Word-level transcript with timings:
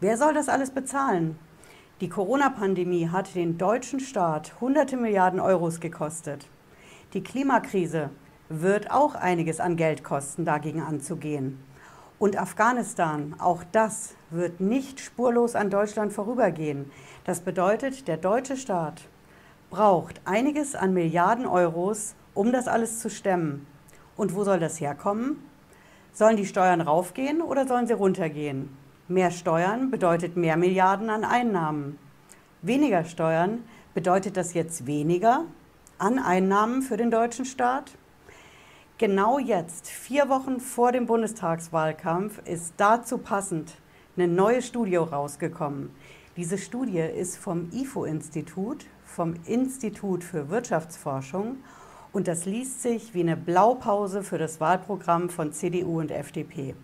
Wer 0.00 0.16
soll 0.16 0.32
das 0.32 0.48
alles 0.48 0.70
bezahlen? 0.70 1.36
Die 2.00 2.08
Corona-Pandemie 2.08 3.08
hat 3.08 3.34
den 3.34 3.58
deutschen 3.58 3.98
Staat 3.98 4.52
hunderte 4.60 4.96
Milliarden 4.96 5.40
Euros 5.40 5.80
gekostet. 5.80 6.46
Die 7.14 7.24
Klimakrise 7.24 8.10
wird 8.48 8.92
auch 8.92 9.16
einiges 9.16 9.58
an 9.58 9.74
Geld 9.76 10.04
kosten, 10.04 10.44
dagegen 10.44 10.82
anzugehen. 10.82 11.58
Und 12.20 12.38
Afghanistan, 12.38 13.34
auch 13.40 13.64
das 13.72 14.14
wird 14.30 14.60
nicht 14.60 15.00
spurlos 15.00 15.56
an 15.56 15.68
Deutschland 15.68 16.12
vorübergehen. 16.12 16.92
Das 17.24 17.40
bedeutet, 17.40 18.06
der 18.06 18.18
deutsche 18.18 18.56
Staat 18.56 19.02
braucht 19.68 20.20
einiges 20.24 20.76
an 20.76 20.94
Milliarden 20.94 21.44
Euros, 21.44 22.14
um 22.34 22.52
das 22.52 22.68
alles 22.68 23.00
zu 23.00 23.10
stemmen. 23.10 23.66
Und 24.16 24.36
wo 24.36 24.44
soll 24.44 24.60
das 24.60 24.80
herkommen? 24.80 25.42
Sollen 26.12 26.36
die 26.36 26.46
Steuern 26.46 26.82
raufgehen 26.82 27.42
oder 27.42 27.66
sollen 27.66 27.88
sie 27.88 27.94
runtergehen? 27.94 28.68
Mehr 29.10 29.30
Steuern 29.30 29.90
bedeutet 29.90 30.36
mehr 30.36 30.58
Milliarden 30.58 31.08
an 31.08 31.24
Einnahmen. 31.24 31.98
Weniger 32.60 33.04
Steuern 33.04 33.64
bedeutet 33.94 34.36
das 34.36 34.52
jetzt 34.52 34.86
weniger 34.86 35.46
an 35.96 36.18
Einnahmen 36.18 36.82
für 36.82 36.98
den 36.98 37.10
deutschen 37.10 37.46
Staat? 37.46 37.92
Genau 38.98 39.38
jetzt, 39.38 39.88
vier 39.88 40.28
Wochen 40.28 40.60
vor 40.60 40.92
dem 40.92 41.06
Bundestagswahlkampf, 41.06 42.42
ist 42.44 42.74
dazu 42.76 43.16
passend 43.16 43.76
eine 44.18 44.28
neue 44.28 44.60
Studie 44.60 44.96
rausgekommen. 44.96 45.88
Diese 46.36 46.58
Studie 46.58 46.98
ist 46.98 47.38
vom 47.38 47.70
IFO-Institut, 47.72 48.84
vom 49.06 49.36
Institut 49.46 50.22
für 50.22 50.50
Wirtschaftsforschung 50.50 51.56
und 52.12 52.28
das 52.28 52.44
liest 52.44 52.82
sich 52.82 53.14
wie 53.14 53.20
eine 53.20 53.38
Blaupause 53.38 54.22
für 54.22 54.36
das 54.36 54.60
Wahlprogramm 54.60 55.30
von 55.30 55.54
CDU 55.54 55.98
und 55.98 56.10
FDP. 56.10 56.74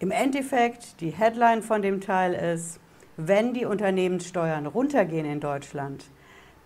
Im 0.00 0.10
Endeffekt, 0.10 1.00
die 1.00 1.10
Headline 1.10 1.62
von 1.62 1.80
dem 1.80 2.00
Teil 2.00 2.34
ist, 2.34 2.80
wenn 3.16 3.54
die 3.54 3.64
Unternehmenssteuern 3.64 4.66
runtergehen 4.66 5.24
in 5.24 5.38
Deutschland, 5.38 6.04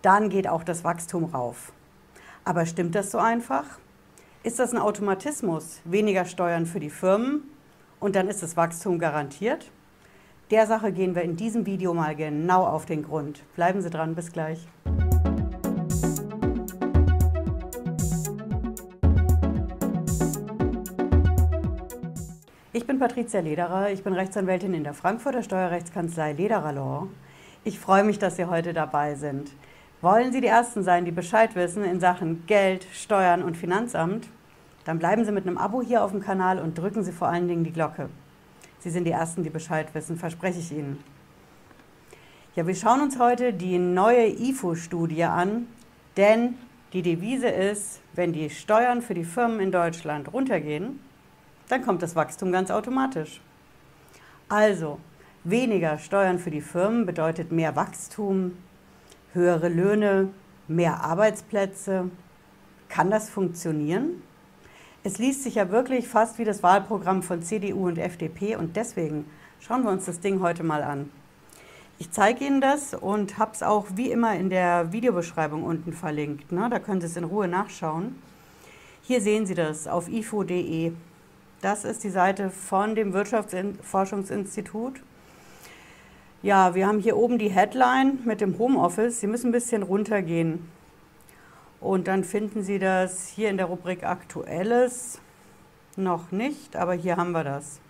dann 0.00 0.30
geht 0.30 0.48
auch 0.48 0.64
das 0.64 0.82
Wachstum 0.82 1.24
rauf. 1.24 1.72
Aber 2.44 2.64
stimmt 2.64 2.94
das 2.94 3.10
so 3.10 3.18
einfach? 3.18 3.78
Ist 4.42 4.58
das 4.58 4.72
ein 4.72 4.78
Automatismus? 4.78 5.80
Weniger 5.84 6.24
Steuern 6.24 6.64
für 6.64 6.80
die 6.80 6.88
Firmen 6.88 7.42
und 8.00 8.16
dann 8.16 8.28
ist 8.28 8.42
das 8.42 8.56
Wachstum 8.56 8.98
garantiert? 8.98 9.70
Der 10.50 10.66
Sache 10.66 10.92
gehen 10.92 11.14
wir 11.14 11.22
in 11.22 11.36
diesem 11.36 11.66
Video 11.66 11.92
mal 11.92 12.16
genau 12.16 12.64
auf 12.64 12.86
den 12.86 13.02
Grund. 13.02 13.42
Bleiben 13.54 13.82
Sie 13.82 13.90
dran, 13.90 14.14
bis 14.14 14.32
gleich. 14.32 14.66
Bin 22.98 23.06
Patricia 23.06 23.38
Lederer, 23.38 23.92
ich 23.92 24.02
bin 24.02 24.12
Rechtsanwältin 24.12 24.74
in 24.74 24.82
der 24.82 24.92
Frankfurter 24.92 25.44
Steuerrechtskanzlei 25.44 26.32
Lederer 26.32 26.72
Law. 26.72 27.06
Ich 27.62 27.78
freue 27.78 28.02
mich, 28.02 28.18
dass 28.18 28.34
Sie 28.34 28.46
heute 28.46 28.72
dabei 28.72 29.14
sind. 29.14 29.52
Wollen 30.00 30.32
Sie 30.32 30.40
die 30.40 30.48
Ersten 30.48 30.82
sein, 30.82 31.04
die 31.04 31.12
Bescheid 31.12 31.54
wissen 31.54 31.84
in 31.84 32.00
Sachen 32.00 32.44
Geld, 32.46 32.88
Steuern 32.92 33.44
und 33.44 33.56
Finanzamt? 33.56 34.28
Dann 34.84 34.98
bleiben 34.98 35.24
Sie 35.24 35.30
mit 35.30 35.46
einem 35.46 35.58
Abo 35.58 35.80
hier 35.80 36.02
auf 36.02 36.10
dem 36.10 36.20
Kanal 36.20 36.58
und 36.58 36.76
drücken 36.76 37.04
Sie 37.04 37.12
vor 37.12 37.28
allen 37.28 37.46
Dingen 37.46 37.62
die 37.62 37.72
Glocke. 37.72 38.08
Sie 38.80 38.90
sind 38.90 39.04
die 39.04 39.12
Ersten, 39.12 39.44
die 39.44 39.50
Bescheid 39.50 39.94
wissen, 39.94 40.16
verspreche 40.16 40.58
ich 40.58 40.72
Ihnen. 40.72 40.98
Ja, 42.56 42.66
wir 42.66 42.74
schauen 42.74 43.00
uns 43.00 43.20
heute 43.20 43.52
die 43.52 43.78
neue 43.78 44.26
IFO-Studie 44.26 45.22
an, 45.22 45.68
denn 46.16 46.54
die 46.92 47.02
Devise 47.02 47.48
ist, 47.48 48.00
wenn 48.14 48.32
die 48.32 48.50
Steuern 48.50 49.02
für 49.02 49.14
die 49.14 49.24
Firmen 49.24 49.60
in 49.60 49.70
Deutschland 49.70 50.32
runtergehen, 50.32 50.98
dann 51.68 51.84
kommt 51.84 52.02
das 52.02 52.16
Wachstum 52.16 52.52
ganz 52.52 52.70
automatisch. 52.70 53.40
Also, 54.48 54.98
weniger 55.44 55.98
Steuern 55.98 56.38
für 56.38 56.50
die 56.50 56.60
Firmen 56.60 57.06
bedeutet 57.06 57.52
mehr 57.52 57.76
Wachstum, 57.76 58.56
höhere 59.32 59.68
Löhne, 59.68 60.30
mehr 60.66 61.02
Arbeitsplätze. 61.04 62.10
Kann 62.88 63.10
das 63.10 63.28
funktionieren? 63.28 64.22
Es 65.04 65.18
liest 65.18 65.44
sich 65.44 65.56
ja 65.56 65.70
wirklich 65.70 66.08
fast 66.08 66.38
wie 66.38 66.44
das 66.44 66.62
Wahlprogramm 66.62 67.22
von 67.22 67.42
CDU 67.42 67.86
und 67.86 67.98
FDP 67.98 68.56
und 68.56 68.76
deswegen 68.76 69.26
schauen 69.60 69.84
wir 69.84 69.90
uns 69.90 70.06
das 70.06 70.20
Ding 70.20 70.40
heute 70.40 70.64
mal 70.64 70.82
an. 70.82 71.10
Ich 72.00 72.10
zeige 72.10 72.44
Ihnen 72.44 72.60
das 72.60 72.94
und 72.94 73.38
habe 73.38 73.52
es 73.52 73.62
auch 73.62 73.86
wie 73.94 74.10
immer 74.10 74.34
in 74.34 74.50
der 74.50 74.92
Videobeschreibung 74.92 75.64
unten 75.64 75.92
verlinkt. 75.92 76.52
Ne? 76.52 76.68
Da 76.70 76.78
können 76.78 77.00
Sie 77.00 77.06
es 77.06 77.16
in 77.16 77.24
Ruhe 77.24 77.48
nachschauen. 77.48 78.16
Hier 79.02 79.20
sehen 79.20 79.46
Sie 79.46 79.54
das 79.54 79.88
auf 79.88 80.08
ifo.de. 80.08 80.92
Das 81.60 81.84
ist 81.84 82.04
die 82.04 82.10
Seite 82.10 82.50
von 82.50 82.94
dem 82.94 83.12
Wirtschaftsforschungsinstitut. 83.12 85.02
Ja, 86.40 86.76
wir 86.76 86.86
haben 86.86 87.00
hier 87.00 87.16
oben 87.16 87.36
die 87.36 87.48
Headline 87.48 88.20
mit 88.24 88.40
dem 88.40 88.58
Homeoffice. 88.58 89.18
Sie 89.18 89.26
müssen 89.26 89.48
ein 89.48 89.52
bisschen 89.52 89.82
runtergehen. 89.82 90.68
Und 91.80 92.06
dann 92.06 92.22
finden 92.22 92.62
Sie 92.62 92.78
das 92.78 93.26
hier 93.26 93.50
in 93.50 93.56
der 93.56 93.66
Rubrik 93.66 94.04
Aktuelles. 94.04 95.20
Noch 95.96 96.30
nicht, 96.30 96.76
aber 96.76 96.92
hier 96.92 97.16
haben 97.16 97.32
wir 97.32 97.42
das. 97.42 97.80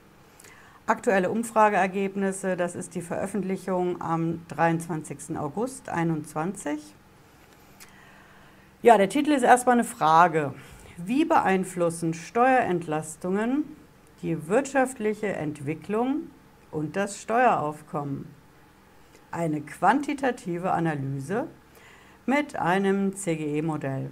Aktuelle 0.86 1.30
Umfrageergebnisse, 1.30 2.56
das 2.56 2.74
ist 2.74 2.94
die 2.94 3.02
Veröffentlichung 3.02 4.00
am 4.00 4.40
23. 4.48 5.36
August 5.38 5.84
2021. 5.84 6.94
Ja, 8.80 8.96
der 8.96 9.10
Titel 9.10 9.32
ist 9.32 9.42
erstmal 9.42 9.74
eine 9.74 9.84
Frage. 9.84 10.54
Wie 11.00 11.24
beeinflussen 11.24 12.12
Steuerentlastungen 12.12 13.76
die 14.20 14.48
wirtschaftliche 14.48 15.28
Entwicklung 15.28 16.22
und 16.72 16.96
das 16.96 17.22
Steueraufkommen? 17.22 18.26
Eine 19.30 19.60
quantitative 19.60 20.72
Analyse 20.72 21.46
mit 22.26 22.56
einem 22.56 23.14
CGE-Modell. 23.14 24.10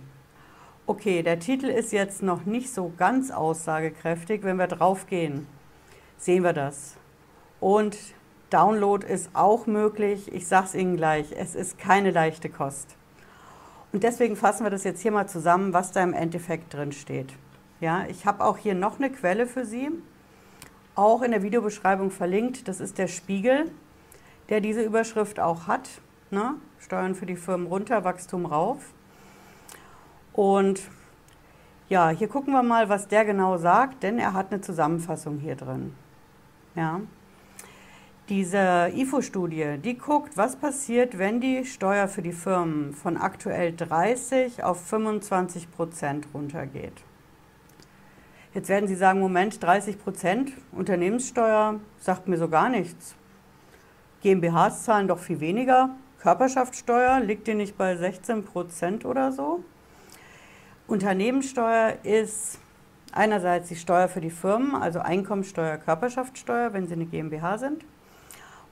Okay, 0.87 1.25
der 1.25 1.41
Titel 1.41 1.67
ist 1.67 1.91
jetzt 1.93 2.23
noch 2.23 2.45
nicht 2.45 2.73
so 2.73 2.93
ganz 2.97 3.33
aussagekräftig. 3.33 4.45
Wenn 4.45 4.59
wir 4.59 4.69
drauf 4.69 5.09
gehen, 5.09 5.49
sehen 6.19 6.45
wir 6.45 6.53
das. 6.53 6.97
Und 7.59 7.99
Download 8.51 9.05
ist 9.05 9.31
auch 9.33 9.67
möglich. 9.67 10.33
Ich 10.33 10.47
sage 10.47 10.67
es 10.67 10.75
Ihnen 10.77 10.97
gleich, 10.97 11.33
es 11.37 11.57
ist 11.57 11.79
keine 11.79 12.13
leichte 12.13 12.49
Kost. 12.49 12.97
Und 13.97 14.03
deswegen 14.03 14.37
fassen 14.37 14.62
wir 14.62 14.69
das 14.69 14.84
jetzt 14.84 15.01
hier 15.01 15.11
mal 15.11 15.27
zusammen, 15.27 15.73
was 15.73 15.91
da 15.91 16.03
im 16.03 16.12
Endeffekt 16.12 16.75
drin 16.75 16.93
steht. 16.93 17.33
Ja, 17.81 18.05
ich 18.11 18.27
habe 18.27 18.45
auch 18.45 18.59
hier 18.59 18.75
noch 18.75 18.99
eine 18.99 19.09
Quelle 19.09 19.47
für 19.47 19.65
Sie, 19.65 19.89
auch 20.95 21.23
in 21.23 21.31
der 21.31 21.43
Videobeschreibung 21.43 22.11
verlinkt. 22.11 22.69
Das 22.69 22.81
ist 22.81 22.99
der 22.99 23.07
Spiegel, 23.07 23.71
der 24.51 24.61
diese 24.61 24.83
Überschrift 24.83 25.41
auch 25.41 25.67
hat. 25.67 25.89
Ne? 26.31 26.57
Steuern 26.79 27.15
für 27.15 27.25
die 27.25 27.37
Firmen 27.37 27.69
runter, 27.69 28.05
Wachstum 28.05 28.45
rauf. 28.45 28.93
Und 30.34 30.83
ja, 31.89 32.11
hier 32.11 32.28
gucken 32.28 32.53
wir 32.53 32.63
mal, 32.63 32.91
was 32.91 33.09
der 33.09 33.25
genau 33.25 33.57
sagt, 33.57 34.03
denn 34.03 34.19
er 34.19 34.34
hat 34.34 34.53
eine 34.53 34.61
Zusammenfassung 34.61 35.39
hier 35.39 35.57
drin. 35.57 35.95
Ja. 36.75 37.01
Diese 38.29 38.91
IFO-Studie, 38.93 39.79
die 39.79 39.97
guckt, 39.97 40.37
was 40.37 40.57
passiert, 40.57 41.17
wenn 41.17 41.41
die 41.41 41.65
Steuer 41.65 42.09
für 42.09 42.23
die 42.23 42.33
Firmen 42.33 42.93
von 42.93 43.17
aktuell 43.17 43.73
30 43.73 44.65
auf 44.65 44.85
25 44.85 45.71
Prozent 45.71 46.27
runtergeht. 46.35 47.05
Jetzt 48.53 48.69
werden 48.69 48.89
Sie 48.89 48.97
sagen, 48.97 49.21
Moment, 49.21 49.63
30 49.63 50.03
Prozent 50.03 50.53
Unternehmenssteuer 50.73 51.79
sagt 52.01 52.27
mir 52.27 52.37
so 52.37 52.49
gar 52.49 52.69
nichts. 52.69 53.15
GmbHs 54.23 54.83
zahlen 54.83 55.07
doch 55.07 55.21
viel 55.21 55.39
weniger. 55.39 55.91
Körperschaftssteuer 56.19 57.21
liegt 57.21 57.47
die 57.47 57.55
nicht 57.55 57.79
bei 57.79 57.95
16 57.95 58.45
Prozent 58.45 59.05
oder 59.05 59.31
so? 59.31 59.63
Unternehmenssteuer 60.89 61.99
ist 62.03 62.59
einerseits 63.13 63.69
die 63.69 63.77
Steuer 63.77 64.09
für 64.09 64.21
die 64.21 64.31
Firmen, 64.31 64.75
also 64.75 64.99
Einkommensteuer, 64.99 65.77
Körperschaftssteuer, 65.77 66.73
wenn 66.73 66.89
sie 66.89 66.95
eine 66.95 67.07
GmbH 67.07 67.59
sind 67.59 67.85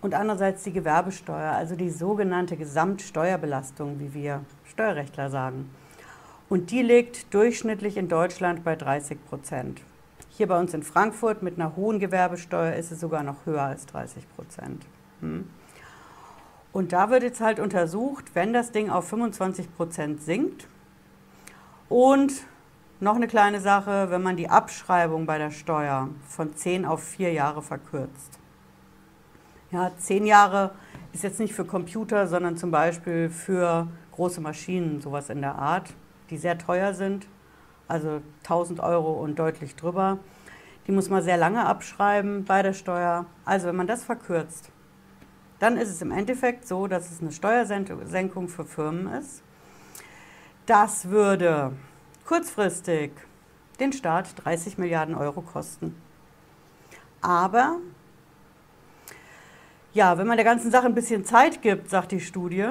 und 0.04 0.12
andererseits 0.12 0.62
die 0.62 0.72
Gewerbesteuer, 0.72 1.52
also 1.52 1.76
die 1.76 1.88
sogenannte 1.88 2.58
Gesamtsteuerbelastung, 2.58 3.98
wie 4.00 4.12
wir 4.12 4.42
Steuerrechtler 4.66 5.30
sagen. 5.30 5.70
Und 6.50 6.70
die 6.70 6.82
liegt 6.82 7.32
durchschnittlich 7.32 7.96
in 7.96 8.08
Deutschland 8.08 8.64
bei 8.64 8.76
30 8.76 9.24
Prozent. 9.24 9.80
Hier 10.28 10.46
bei 10.46 10.60
uns 10.60 10.74
in 10.74 10.82
Frankfurt 10.82 11.42
mit 11.42 11.58
einer 11.58 11.74
hohen 11.74 12.00
Gewerbesteuer 12.00 12.74
ist 12.74 12.92
es 12.92 13.00
sogar 13.00 13.22
noch 13.22 13.46
höher 13.46 13.62
als 13.62 13.86
30 13.86 14.26
Prozent. 14.36 14.84
Hm. 15.20 15.48
Und 16.72 16.92
da 16.92 17.08
wird 17.08 17.22
jetzt 17.22 17.40
halt 17.40 17.58
untersucht, 17.58 18.34
wenn 18.34 18.52
das 18.52 18.72
Ding 18.72 18.90
auf 18.90 19.08
25 19.08 19.74
Prozent 19.74 20.22
sinkt 20.22 20.68
und 21.88 22.42
noch 23.00 23.16
eine 23.16 23.26
kleine 23.26 23.60
Sache, 23.60 24.10
wenn 24.10 24.22
man 24.22 24.36
die 24.36 24.50
Abschreibung 24.50 25.24
bei 25.24 25.38
der 25.38 25.50
Steuer 25.50 26.10
von 26.28 26.54
10 26.54 26.84
auf 26.84 27.02
4 27.02 27.32
Jahre 27.32 27.62
verkürzt. 27.62 28.38
Ja, 29.74 29.90
zehn 29.98 30.24
Jahre 30.24 30.70
ist 31.12 31.24
jetzt 31.24 31.40
nicht 31.40 31.52
für 31.52 31.64
Computer, 31.64 32.28
sondern 32.28 32.56
zum 32.56 32.70
Beispiel 32.70 33.28
für 33.28 33.88
große 34.12 34.40
Maschinen, 34.40 35.00
sowas 35.00 35.30
in 35.30 35.40
der 35.40 35.56
Art, 35.56 35.92
die 36.30 36.36
sehr 36.36 36.56
teuer 36.56 36.94
sind, 36.94 37.26
also 37.88 38.20
1000 38.44 38.78
Euro 38.78 39.14
und 39.14 39.36
deutlich 39.36 39.74
drüber. 39.74 40.18
Die 40.86 40.92
muss 40.92 41.10
man 41.10 41.24
sehr 41.24 41.36
lange 41.36 41.66
abschreiben 41.66 42.44
bei 42.44 42.62
der 42.62 42.72
Steuer. 42.72 43.26
Also 43.44 43.66
wenn 43.66 43.74
man 43.74 43.88
das 43.88 44.04
verkürzt, 44.04 44.70
dann 45.58 45.76
ist 45.76 45.90
es 45.90 46.00
im 46.00 46.12
Endeffekt 46.12 46.68
so, 46.68 46.86
dass 46.86 47.10
es 47.10 47.20
eine 47.20 47.32
Steuersenkung 47.32 48.46
für 48.46 48.64
Firmen 48.64 49.12
ist. 49.12 49.42
Das 50.66 51.10
würde 51.10 51.72
kurzfristig 52.24 53.10
den 53.80 53.92
Staat 53.92 54.34
30 54.44 54.78
Milliarden 54.78 55.16
Euro 55.16 55.40
kosten. 55.40 55.96
Aber 57.22 57.78
ja, 59.94 60.18
wenn 60.18 60.26
man 60.26 60.36
der 60.36 60.44
ganzen 60.44 60.70
Sache 60.70 60.86
ein 60.86 60.94
bisschen 60.94 61.24
Zeit 61.24 61.62
gibt, 61.62 61.88
sagt 61.88 62.12
die 62.12 62.20
Studie, 62.20 62.68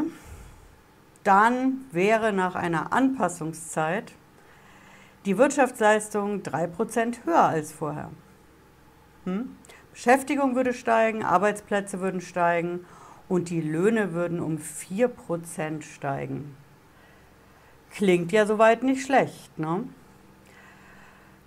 dann 1.24 1.86
wäre 1.92 2.34
nach 2.34 2.56
einer 2.56 2.92
Anpassungszeit 2.92 4.12
die 5.26 5.38
Wirtschaftsleistung 5.38 6.42
3% 6.42 7.26
höher 7.26 7.44
als 7.44 7.72
vorher. 7.72 8.10
Hm? 9.24 9.56
Beschäftigung 9.94 10.56
würde 10.56 10.74
steigen, 10.74 11.24
Arbeitsplätze 11.24 12.02
würden 12.02 12.20
steigen 12.20 12.86
und 13.30 13.50
die 13.50 13.62
Löhne 13.62 14.12
würden 14.12 14.42
um 14.42 14.58
4% 14.58 15.82
steigen. 15.82 16.58
Klingt 17.92 18.34
ja 18.34 18.46
soweit 18.46 18.84
nicht 18.84 19.06
schlecht. 19.06 19.58
Ne? 19.58 19.88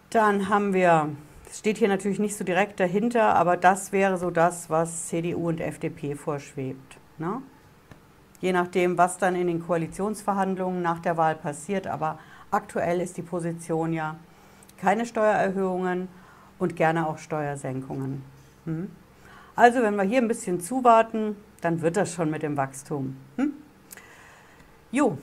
Dann 0.09 0.49
haben 0.49 0.73
wir 0.73 1.11
steht 1.53 1.79
hier 1.79 1.89
natürlich 1.89 2.19
nicht 2.19 2.37
so 2.37 2.45
direkt 2.45 2.81
dahinter, 2.81 3.35
aber 3.35 3.57
das 3.57 3.93
wäre 3.93 4.19
so 4.19 4.31
das, 4.31 4.71
was 4.71 5.09
CDU 5.09 5.49
und 5.49 5.61
FDP 5.61 6.15
vorschwebt. 6.15 6.99
Ne? 7.19 7.43
Je 8.41 8.53
nachdem, 8.53 8.99
was 8.99 9.19
dann 9.19 9.35
in 9.35 9.47
den 9.47 9.65
Koalitionsverhandlungen 9.65 10.83
nach 10.83 11.01
der 11.01 11.17
Wahl 11.17 11.35
passiert. 11.35 11.87
Aber 11.87 12.19
aktuell 12.51 13.01
ist 13.01 13.17
die 13.17 13.23
Position 13.23 13.93
ja 13.93 14.17
keine 14.79 15.07
Steuererhöhungen 15.07 16.09
und 16.59 16.77
gerne 16.77 17.07
auch 17.07 17.19
Steuersenkungen. 17.19 18.23
Hm? 18.65 18.91
Also 19.55 19.83
wenn 19.83 19.97
wir 19.97 20.03
hier 20.03 20.21
ein 20.21 20.29
bisschen 20.29 20.61
zuwarten, 20.61 21.37
dann 21.61 21.81
wird 21.81 21.97
das 21.97 22.13
schon 22.13 22.31
mit 22.31 22.43
dem 22.43 22.57
Wachstum. 22.57 23.17
Hm? 23.37 23.53
Jo, 24.93 25.17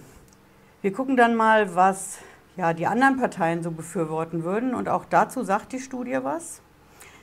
wir 0.81 0.91
gucken 0.91 1.15
dann 1.15 1.35
mal, 1.35 1.75
was 1.75 2.17
ja, 2.55 2.73
die 2.73 2.88
anderen 2.88 3.17
Parteien 3.17 3.63
so 3.63 3.71
befürworten 3.71 4.44
würden. 4.44 4.73
Und 4.73 4.89
auch 4.89 5.05
dazu 5.05 5.44
sagt 5.44 5.71
die 5.71 5.79
Studie 5.79 6.19
was. 6.21 6.61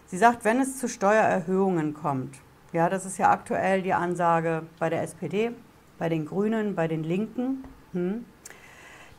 Sie 0.06 0.18
sagt, 0.18 0.44
wenn 0.44 0.60
es 0.60 0.78
zu 0.78 0.88
Steuererhöhungen 0.88 1.94
kommt, 1.94 2.36
ja, 2.72 2.88
das 2.88 3.06
ist 3.06 3.18
ja 3.18 3.30
aktuell 3.30 3.82
die 3.82 3.94
Ansage 3.94 4.62
bei 4.78 4.88
der 4.90 5.02
SPD, 5.02 5.52
bei 5.98 6.08
den 6.08 6.26
Grünen, 6.26 6.74
bei 6.74 6.88
den 6.88 7.04
Linken, 7.04 7.64
hm, 7.92 8.24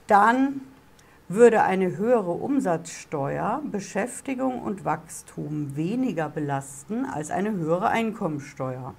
dann 0.08 0.62
würde 1.28 1.64
eine 1.64 1.96
höhere 1.98 2.32
Umsatzsteuer 2.32 3.62
Beschäftigung 3.72 4.62
und 4.62 4.84
Wachstum 4.84 5.76
weniger 5.78 6.28
belasten 6.28 7.06
als 7.06 7.32
eine 7.32 7.52
höhere 7.52 7.88
Einkommensteuer. 7.88 8.94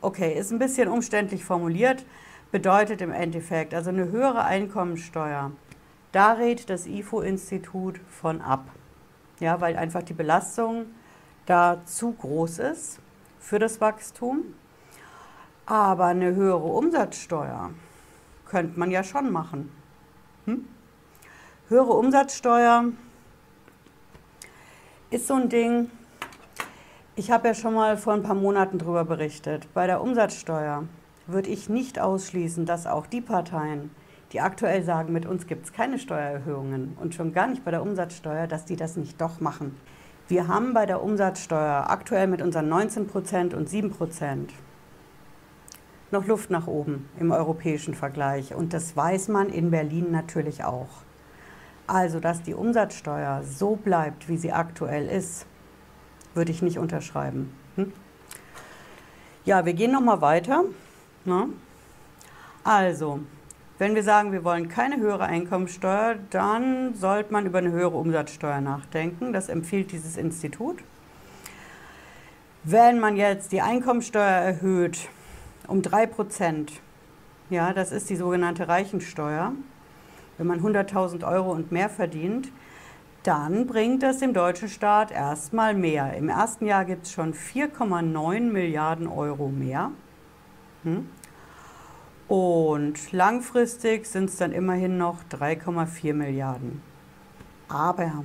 Okay, 0.00 0.38
ist 0.38 0.52
ein 0.52 0.58
bisschen 0.58 0.88
umständlich 0.88 1.44
formuliert 1.44 2.04
bedeutet 2.52 3.00
im 3.00 3.10
Endeffekt, 3.10 3.74
also 3.74 3.90
eine 3.90 4.10
höhere 4.10 4.44
Einkommensteuer, 4.44 5.50
da 6.12 6.32
rät 6.34 6.68
das 6.70 6.86
IFO-Institut 6.86 7.98
von 8.08 8.42
ab. 8.42 8.66
Ja, 9.40 9.60
weil 9.60 9.76
einfach 9.76 10.02
die 10.02 10.12
Belastung 10.12 10.86
da 11.46 11.80
zu 11.86 12.12
groß 12.12 12.60
ist 12.60 13.00
für 13.40 13.58
das 13.58 13.80
Wachstum. 13.80 14.54
Aber 15.64 16.06
eine 16.06 16.34
höhere 16.34 16.58
Umsatzsteuer 16.58 17.70
könnte 18.46 18.78
man 18.78 18.90
ja 18.90 19.02
schon 19.02 19.32
machen. 19.32 19.72
Hm? 20.44 20.68
Höhere 21.68 21.94
Umsatzsteuer 21.94 22.84
ist 25.10 25.26
so 25.26 25.34
ein 25.34 25.48
Ding, 25.48 25.90
ich 27.16 27.30
habe 27.30 27.48
ja 27.48 27.54
schon 27.54 27.74
mal 27.74 27.96
vor 27.96 28.12
ein 28.12 28.22
paar 28.22 28.34
Monaten 28.34 28.78
darüber 28.78 29.04
berichtet, 29.04 29.72
bei 29.72 29.86
der 29.86 30.02
Umsatzsteuer 30.02 30.84
würde 31.32 31.50
ich 31.50 31.68
nicht 31.68 31.98
ausschließen, 31.98 32.66
dass 32.66 32.86
auch 32.86 33.06
die 33.06 33.20
Parteien, 33.20 33.90
die 34.32 34.40
aktuell 34.40 34.82
sagen, 34.82 35.12
mit 35.12 35.26
uns 35.26 35.46
gibt 35.46 35.66
es 35.66 35.72
keine 35.72 35.98
Steuererhöhungen 35.98 36.96
und 37.00 37.14
schon 37.14 37.32
gar 37.32 37.46
nicht 37.46 37.64
bei 37.64 37.70
der 37.70 37.82
Umsatzsteuer, 37.82 38.46
dass 38.46 38.64
die 38.64 38.76
das 38.76 38.96
nicht 38.96 39.20
doch 39.20 39.40
machen. 39.40 39.76
Wir 40.28 40.48
haben 40.48 40.72
bei 40.72 40.86
der 40.86 41.02
Umsatzsteuer 41.02 41.86
aktuell 41.88 42.26
mit 42.26 42.40
unseren 42.40 42.68
19 42.68 43.06
Prozent 43.06 43.54
und 43.54 43.68
7 43.68 43.90
Prozent 43.90 44.52
noch 46.12 46.26
Luft 46.26 46.50
nach 46.50 46.66
oben 46.66 47.08
im 47.18 47.32
europäischen 47.32 47.94
Vergleich. 47.94 48.54
Und 48.54 48.72
das 48.72 48.96
weiß 48.96 49.28
man 49.28 49.48
in 49.48 49.70
Berlin 49.70 50.10
natürlich 50.10 50.62
auch. 50.64 50.88
Also, 51.86 52.20
dass 52.20 52.42
die 52.42 52.54
Umsatzsteuer 52.54 53.42
so 53.42 53.76
bleibt, 53.76 54.28
wie 54.28 54.36
sie 54.36 54.52
aktuell 54.52 55.08
ist, 55.08 55.46
würde 56.34 56.52
ich 56.52 56.62
nicht 56.62 56.78
unterschreiben. 56.78 57.52
Hm? 57.76 57.92
Ja, 59.44 59.66
wir 59.66 59.74
gehen 59.74 59.92
nochmal 59.92 60.20
weiter. 60.20 60.64
Ne? 61.24 61.48
Also, 62.64 63.20
wenn 63.78 63.94
wir 63.94 64.02
sagen, 64.02 64.32
wir 64.32 64.44
wollen 64.44 64.68
keine 64.68 64.98
höhere 64.98 65.24
Einkommensteuer, 65.24 66.16
dann 66.30 66.94
sollte 66.94 67.32
man 67.32 67.46
über 67.46 67.58
eine 67.58 67.72
höhere 67.72 67.96
Umsatzsteuer 67.96 68.60
nachdenken. 68.60 69.32
Das 69.32 69.48
empfiehlt 69.48 69.92
dieses 69.92 70.16
Institut. 70.16 70.78
Wenn 72.64 73.00
man 73.00 73.16
jetzt 73.16 73.50
die 73.50 73.60
Einkommensteuer 73.60 74.22
erhöht 74.22 75.08
um 75.66 75.82
3 75.82 76.06
Prozent, 76.06 76.72
ja, 77.50 77.72
das 77.72 77.90
ist 77.90 78.08
die 78.08 78.16
sogenannte 78.16 78.68
Reichensteuer, 78.68 79.52
wenn 80.38 80.46
man 80.46 80.60
100.000 80.60 81.26
Euro 81.26 81.50
und 81.50 81.72
mehr 81.72 81.88
verdient, 81.88 82.52
dann 83.24 83.66
bringt 83.66 84.02
das 84.02 84.18
dem 84.18 84.32
deutschen 84.32 84.68
Staat 84.68 85.10
erstmal 85.10 85.74
mehr. 85.74 86.14
Im 86.14 86.28
ersten 86.28 86.66
Jahr 86.66 86.84
gibt 86.84 87.06
es 87.06 87.12
schon 87.12 87.34
4,9 87.34 88.40
Milliarden 88.40 89.06
Euro 89.06 89.48
mehr. 89.48 89.90
Hm? 90.84 91.08
Und 92.28 93.12
langfristig 93.12 94.06
sind 94.06 94.30
es 94.30 94.36
dann 94.36 94.52
immerhin 94.52 94.96
noch 94.96 95.18
3,4 95.30 96.14
Milliarden. 96.14 96.80
Aber 97.68 98.24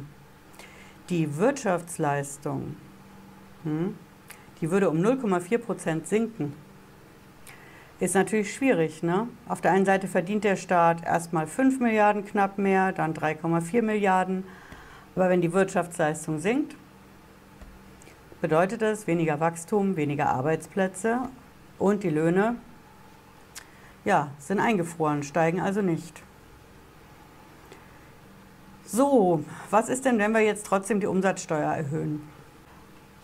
die 1.09 1.37
Wirtschaftsleistung, 1.37 2.75
hm, 3.63 3.95
die 4.61 4.71
würde 4.71 4.89
um 4.89 4.97
0,4 4.97 5.57
Prozent 5.57 6.07
sinken. 6.07 6.53
Ist 7.99 8.15
natürlich 8.15 8.53
schwierig. 8.53 9.03
Ne? 9.03 9.27
Auf 9.47 9.59
der 9.59 9.71
einen 9.71 9.85
Seite 9.85 10.07
verdient 10.07 10.43
der 10.43 10.55
Staat 10.55 11.03
erstmal 11.03 11.47
5 11.47 11.79
Milliarden 11.79 12.25
knapp 12.25 12.57
mehr, 12.57 12.91
dann 12.91 13.13
3,4 13.13 13.81
Milliarden. 13.81 14.43
Aber 15.15 15.29
wenn 15.29 15.41
die 15.41 15.51
Wirtschaftsleistung 15.51 16.39
sinkt, 16.39 16.75
bedeutet 18.39 18.83
das 18.83 19.07
weniger 19.07 19.39
Wachstum, 19.39 19.95
weniger 19.95 20.29
Arbeitsplätze 20.29 21.21
und 21.79 22.03
die 22.03 22.09
Löhne 22.09 22.55
ja, 24.05 24.29
sind 24.39 24.59
eingefroren, 24.59 25.23
steigen 25.23 25.59
also 25.59 25.81
nicht. 25.81 26.23
So, 28.85 29.43
was 29.69 29.89
ist 29.89 30.05
denn, 30.05 30.17
wenn 30.17 30.33
wir 30.33 30.39
jetzt 30.39 30.65
trotzdem 30.65 31.01
die 31.01 31.07
Umsatzsteuer 31.07 31.73
erhöhen? 31.73 32.21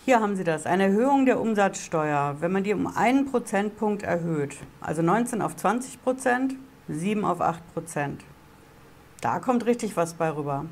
Hier 0.04 0.20
haben 0.20 0.36
Sie 0.36 0.44
das, 0.44 0.66
eine 0.66 0.88
Erhöhung 0.88 1.26
der 1.26 1.40
Umsatzsteuer, 1.40 2.36
wenn 2.42 2.52
man 2.52 2.66
die 2.66 2.74
um 2.74 2.88
einen 2.88 3.32
Prozentpunkt 3.32 4.04
erhöht, 4.04 4.58
also 4.82 5.02
19 5.02 5.42
auf 5.42 5.56
20 5.56 6.04
Prozent, 6.04 6.56
7 6.90 7.24
auf 7.24 7.40
8 7.40 7.74
Prozent. 7.74 8.26
Da 9.22 9.40
kommt 9.40 9.66
richtig 9.66 9.96
was 9.96 10.16
bei 10.16 10.30
rüber. 10.30 10.66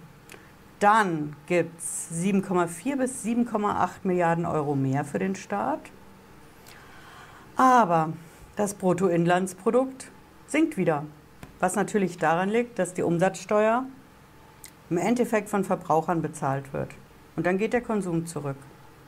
Dann 0.82 1.38
gibt 1.48 1.80
es 1.80 2.10
7,4 2.12 2.98
bis 2.98 3.24
7,8 3.24 3.90
Milliarden 4.04 4.46
Euro 4.46 4.76
mehr 4.76 5.06
für 5.06 5.20
den 5.20 5.36
Staat. 5.36 5.80
Aber 7.56 8.14
das 8.56 8.74
Bruttoinlandsprodukt 8.74 10.10
sinkt 10.48 10.78
wieder. 10.78 11.06
Was 11.60 11.76
natürlich 11.76 12.18
daran 12.18 12.50
liegt, 12.50 12.80
dass 12.80 12.94
die 12.94 13.04
Umsatzsteuer 13.04 13.86
im 14.90 14.98
Endeffekt 14.98 15.50
von 15.50 15.64
Verbrauchern 15.64 16.22
bezahlt 16.22 16.74
wird. 16.74 16.90
Und 17.36 17.46
dann 17.46 17.58
geht 17.58 17.74
der 17.74 17.82
Konsum 17.82 18.26
zurück. 18.26 18.58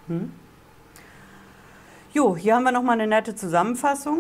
Hm? 0.08 0.32
Jo, 2.14 2.38
hier 2.38 2.56
haben 2.56 2.64
wir 2.64 2.72
nochmal 2.72 3.00
eine 3.00 3.08
nette 3.08 3.36
Zusammenfassung. 3.36 4.20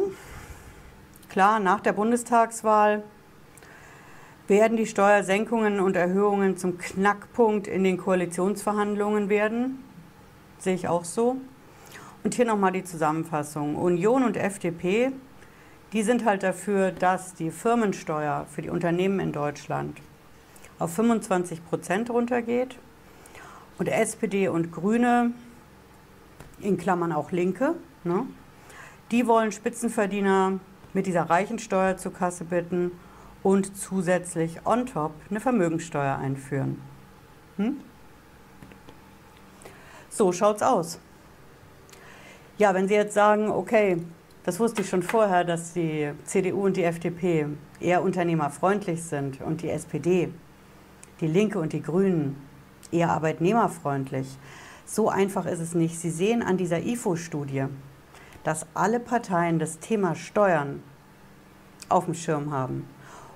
Klar, 1.29 1.59
nach 1.59 1.79
der 1.79 1.93
Bundestagswahl 1.93 3.03
werden 4.47 4.77
die 4.77 4.87
Steuersenkungen 4.87 5.79
und 5.79 5.95
Erhöhungen 5.95 6.57
zum 6.57 6.77
Knackpunkt 6.77 7.67
in 7.67 7.83
den 7.83 7.97
Koalitionsverhandlungen 7.97 9.29
werden. 9.29 9.83
Sehe 10.59 10.75
ich 10.75 10.87
auch 10.87 11.05
so. 11.05 11.37
Und 12.23 12.35
hier 12.35 12.45
nochmal 12.45 12.71
die 12.71 12.83
Zusammenfassung. 12.83 13.75
Union 13.75 14.23
und 14.23 14.37
FDP, 14.37 15.11
die 15.91 16.03
sind 16.03 16.25
halt 16.25 16.43
dafür, 16.43 16.91
dass 16.91 17.33
die 17.33 17.51
Firmensteuer 17.51 18.45
für 18.49 18.61
die 18.61 18.69
Unternehmen 18.69 19.19
in 19.19 19.33
Deutschland 19.33 19.97
auf 20.79 20.93
25 20.93 21.65
Prozent 21.65 22.09
runtergeht. 22.09 22.77
Und 23.77 23.87
SPD 23.89 24.47
und 24.47 24.71
Grüne, 24.71 25.31
in 26.59 26.77
Klammern 26.77 27.11
auch 27.11 27.31
Linke, 27.31 27.75
ne, 28.03 28.25
die 29.11 29.27
wollen 29.27 29.51
Spitzenverdiener 29.51 30.59
mit 30.93 31.07
dieser 31.07 31.23
Reichensteuer 31.23 31.97
zur 31.97 32.13
Kasse 32.13 32.45
bitten 32.45 32.91
und 33.41 33.75
zusätzlich 33.75 34.65
on 34.65 34.85
top 34.85 35.11
eine 35.29 35.39
Vermögensteuer 35.39 36.17
einführen. 36.17 36.81
Hm? 37.57 37.77
So 40.09 40.31
schaut's 40.31 40.61
aus. 40.61 40.99
Ja, 42.63 42.73
wenn 42.73 42.87
Sie 42.87 42.93
jetzt 42.93 43.13
sagen, 43.13 43.51
okay, 43.51 43.97
das 44.45 44.57
wusste 44.57 44.83
ich 44.83 44.89
schon 44.89 45.03
vorher, 45.03 45.43
dass 45.43 45.73
die 45.73 46.13
CDU 46.23 46.63
und 46.63 46.77
die 46.77 46.85
FDP 46.85 47.47
eher 47.81 48.01
unternehmerfreundlich 48.01 49.03
sind 49.03 49.41
und 49.41 49.63
die 49.63 49.69
SPD, 49.69 50.31
die 51.19 51.27
Linke 51.27 51.59
und 51.59 51.73
die 51.73 51.81
Grünen 51.81 52.37
eher 52.89 53.09
arbeitnehmerfreundlich. 53.09 54.37
So 54.85 55.09
einfach 55.09 55.45
ist 55.45 55.59
es 55.59 55.75
nicht. 55.75 55.99
Sie 55.99 56.09
sehen 56.09 56.41
an 56.41 56.55
dieser 56.55 56.81
IFO-Studie, 56.81 57.65
dass 58.45 58.65
alle 58.73 59.01
Parteien 59.01 59.59
das 59.59 59.79
Thema 59.79 60.15
Steuern 60.15 60.81
auf 61.89 62.05
dem 62.05 62.13
Schirm 62.13 62.53
haben. 62.53 62.87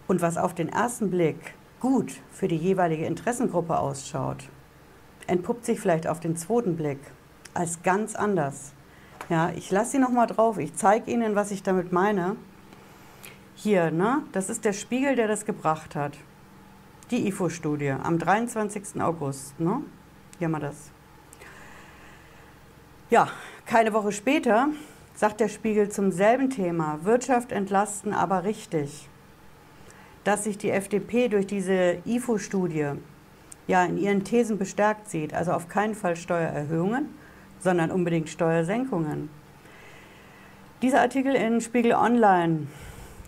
Und 0.07 0.21
was 0.21 0.37
auf 0.37 0.55
den 0.55 0.69
ersten 0.69 1.11
Blick 1.11 1.53
gut 1.81 2.13
für 2.31 2.47
die 2.47 2.55
jeweilige 2.55 3.05
Interessengruppe 3.05 3.77
ausschaut, 3.77 4.47
entpuppt 5.27 5.65
sich 5.65 5.81
vielleicht 5.81 6.07
auf 6.07 6.21
den 6.21 6.37
zweiten 6.37 6.77
Blick 6.77 6.99
als 7.53 7.83
ganz 7.83 8.15
anders. 8.15 8.71
Ja, 9.29 9.51
ich 9.55 9.71
lasse 9.71 9.91
Sie 9.91 9.99
noch 9.99 10.11
mal 10.11 10.25
drauf. 10.25 10.57
Ich 10.57 10.75
zeige 10.75 11.11
Ihnen, 11.11 11.35
was 11.35 11.51
ich 11.51 11.61
damit 11.61 11.91
meine. 11.91 12.37
Hier, 13.55 13.91
ne? 13.91 14.23
Das 14.31 14.49
ist 14.49 14.63
der 14.63 14.73
Spiegel, 14.73 15.15
der 15.15 15.27
das 15.27 15.45
gebracht 15.45 15.95
hat. 15.95 16.13
Die 17.11 17.27
IFO-Studie 17.27 17.91
am 17.91 18.19
23. 18.19 19.01
August, 19.01 19.59
ne? 19.59 19.81
Hier 20.37 20.45
haben 20.45 20.51
wir 20.51 20.59
das. 20.59 20.91
Ja, 23.09 23.29
keine 23.65 23.93
Woche 23.93 24.11
später 24.11 24.69
sagt 25.15 25.39
der 25.39 25.47
Spiegel 25.49 25.89
zum 25.89 26.11
selben 26.11 26.49
Thema, 26.49 26.99
Wirtschaft 27.03 27.51
entlasten, 27.51 28.13
aber 28.13 28.43
richtig, 28.43 29.09
dass 30.23 30.43
sich 30.43 30.57
die 30.57 30.69
FDP 30.69 31.27
durch 31.27 31.47
diese 31.47 31.97
IFO-Studie 32.05 32.91
ja 33.65 33.83
in 33.83 33.97
ihren 33.97 34.23
Thesen 34.23 34.57
bestärkt 34.57 35.09
sieht, 35.09 35.33
also 35.33 35.53
auf 35.53 35.67
keinen 35.67 35.95
Fall 35.95 36.15
Steuererhöhungen, 36.15 37.09
sondern 37.59 37.91
unbedingt 37.91 38.29
Steuersenkungen. 38.29 39.29
Dieser 40.81 41.01
Artikel 41.01 41.33
in 41.33 41.59
Spiegel 41.61 41.93
Online, 41.93 42.67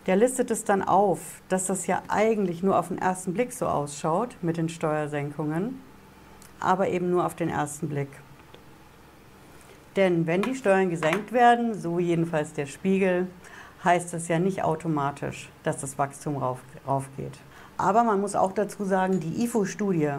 der 0.05 0.15
listet 0.15 0.51
es 0.51 0.63
dann 0.63 0.81
auf, 0.81 1.41
dass 1.49 1.65
das 1.65 1.87
ja 1.87 2.03
eigentlich 2.07 2.63
nur 2.63 2.77
auf 2.77 2.89
den 2.89 2.99
ersten 2.99 3.33
Blick 3.33 3.51
so 3.53 3.65
ausschaut 3.67 4.37
mit 4.41 4.57
den 4.57 4.69
Steuersenkungen, 4.69 5.81
aber 6.59 6.89
eben 6.89 7.09
nur 7.09 7.25
auf 7.25 7.35
den 7.35 7.49
ersten 7.49 7.89
Blick. 7.89 8.09
Denn 9.95 10.27
wenn 10.27 10.41
die 10.41 10.55
Steuern 10.55 10.89
gesenkt 10.89 11.31
werden, 11.31 11.73
so 11.73 11.99
jedenfalls 11.99 12.53
der 12.53 12.67
Spiegel, 12.67 13.27
heißt 13.83 14.13
das 14.13 14.27
ja 14.27 14.39
nicht 14.39 14.63
automatisch, 14.63 15.49
dass 15.63 15.77
das 15.77 15.97
Wachstum 15.97 16.37
rauf, 16.37 16.59
raufgeht. 16.87 17.39
Aber 17.77 18.03
man 18.03 18.19
muss 18.19 18.35
auch 18.35 18.51
dazu 18.51 18.83
sagen, 18.83 19.19
die 19.19 19.43
IFO-Studie, 19.43 20.11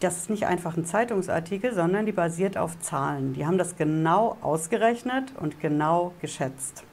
das 0.00 0.18
ist 0.18 0.30
nicht 0.30 0.46
einfach 0.46 0.76
ein 0.76 0.84
Zeitungsartikel, 0.84 1.74
sondern 1.74 2.06
die 2.06 2.12
basiert 2.12 2.56
auf 2.56 2.78
Zahlen. 2.80 3.34
Die 3.34 3.46
haben 3.46 3.58
das 3.58 3.76
genau 3.76 4.36
ausgerechnet 4.40 5.32
und 5.40 5.60
genau 5.60 6.12
geschätzt. 6.20 6.84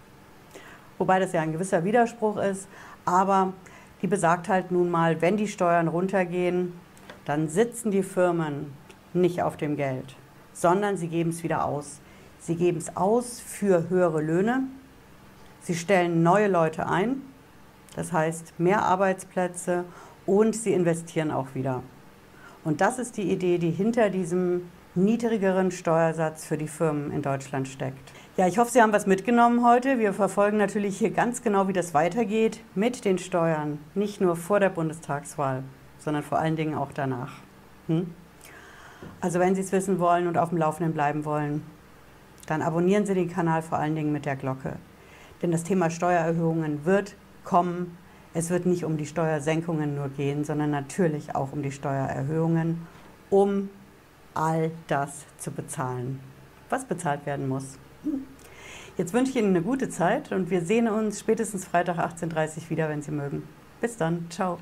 Wobei 0.97 1.19
das 1.19 1.33
ja 1.33 1.41
ein 1.41 1.51
gewisser 1.51 1.83
Widerspruch 1.83 2.37
ist, 2.37 2.67
aber 3.05 3.53
die 4.01 4.07
besagt 4.07 4.49
halt 4.49 4.71
nun 4.71 4.89
mal, 4.89 5.21
wenn 5.21 5.37
die 5.37 5.47
Steuern 5.47 5.87
runtergehen, 5.87 6.73
dann 7.25 7.49
sitzen 7.49 7.91
die 7.91 8.03
Firmen 8.03 8.73
nicht 9.13 9.41
auf 9.41 9.57
dem 9.57 9.77
Geld 9.77 10.15
sondern 10.55 10.97
sie 10.97 11.07
geben 11.07 11.29
es 11.29 11.43
wieder 11.43 11.65
aus. 11.65 11.99
Sie 12.39 12.55
geben 12.55 12.77
es 12.77 12.95
aus 12.95 13.39
für 13.39 13.89
höhere 13.89 14.21
Löhne. 14.21 14.63
Sie 15.61 15.75
stellen 15.75 16.23
neue 16.23 16.47
Leute 16.47 16.87
ein, 16.87 17.21
das 17.95 18.13
heißt 18.13 18.59
mehr 18.59 18.83
Arbeitsplätze 18.83 19.83
und 20.25 20.55
sie 20.55 20.73
investieren 20.73 21.31
auch 21.31 21.53
wieder. 21.53 21.81
Und 22.65 22.81
das 22.81 22.99
ist 22.99 23.15
die 23.15 23.31
Idee, 23.31 23.59
die 23.59 23.69
hinter 23.69 24.09
diesem 24.09 24.69
niedrigeren 24.95 25.69
Steuersatz 25.71 26.45
für 26.45 26.57
die 26.57 26.67
Firmen 26.67 27.11
in 27.11 27.21
Deutschland 27.21 27.67
steckt. 27.67 28.11
Ja, 28.37 28.47
ich 28.47 28.57
hoffe, 28.57 28.71
Sie 28.71 28.81
haben 28.81 28.91
was 28.91 29.05
mitgenommen 29.05 29.63
heute. 29.63 29.99
Wir 29.99 30.13
verfolgen 30.13 30.57
natürlich 30.57 30.97
hier 30.97 31.11
ganz 31.11 31.43
genau, 31.43 31.67
wie 31.67 31.73
das 31.73 31.93
weitergeht 31.93 32.61
mit 32.73 33.05
den 33.05 33.19
Steuern. 33.19 33.77
Nicht 33.93 34.19
nur 34.19 34.35
vor 34.35 34.59
der 34.59 34.69
Bundestagswahl, 34.69 35.63
sondern 35.99 36.23
vor 36.23 36.39
allen 36.39 36.55
Dingen 36.55 36.73
auch 36.73 36.91
danach. 36.91 37.33
Hm? 37.87 38.13
Also 39.21 39.39
wenn 39.39 39.53
Sie 39.53 39.61
es 39.61 39.71
wissen 39.71 39.99
wollen 39.99 40.27
und 40.27 40.37
auf 40.37 40.49
dem 40.49 40.57
Laufenden 40.57 40.93
bleiben 40.93 41.23
wollen, 41.23 41.63
dann 42.47 42.63
abonnieren 42.63 43.05
Sie 43.05 43.13
den 43.13 43.29
Kanal 43.29 43.61
vor 43.61 43.77
allen 43.77 43.95
Dingen 43.95 44.11
mit 44.11 44.25
der 44.25 44.35
Glocke. 44.35 44.77
Denn 45.41 45.51
das 45.51 45.63
Thema 45.63 45.91
Steuererhöhungen 45.91 46.83
wird 46.83 47.15
kommen. 47.43 47.97
Es 48.35 48.49
wird 48.49 48.65
nicht 48.65 48.83
um 48.83 48.97
die 48.97 49.05
Steuersenkungen 49.05 49.95
nur 49.95 50.09
gehen, 50.09 50.43
sondern 50.43 50.69
natürlich 50.69 51.33
auch 51.35 51.53
um 51.53 51.63
die 51.63 51.71
Steuererhöhungen, 51.71 52.85
um 53.29 53.69
all 54.33 54.71
das 54.87 55.25
zu 55.37 55.51
bezahlen, 55.51 56.19
was 56.69 56.83
bezahlt 56.83 57.25
werden 57.25 57.47
muss. 57.47 57.77
Jetzt 58.97 59.13
wünsche 59.13 59.31
ich 59.31 59.37
Ihnen 59.37 59.55
eine 59.55 59.61
gute 59.61 59.87
Zeit 59.87 60.33
und 60.33 60.49
wir 60.49 60.61
sehen 60.61 60.89
uns 60.89 61.21
spätestens 61.21 61.63
Freitag 61.63 61.97
18.30 61.97 62.23
Uhr 62.63 62.69
wieder, 62.71 62.89
wenn 62.89 63.01
Sie 63.01 63.11
mögen. 63.11 63.43
Bis 63.79 63.95
dann. 63.95 64.27
Ciao. 64.29 64.59